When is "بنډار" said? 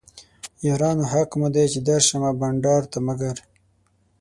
2.39-2.83